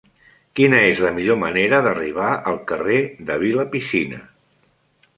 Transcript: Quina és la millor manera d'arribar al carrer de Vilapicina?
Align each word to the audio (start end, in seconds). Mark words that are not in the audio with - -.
Quina 0.59 0.79
és 0.93 1.01
la 1.07 1.11
millor 1.17 1.37
manera 1.43 1.83
d'arribar 1.89 2.31
al 2.53 2.59
carrer 2.73 2.99
de 3.31 3.39
Vilapicina? 3.47 4.27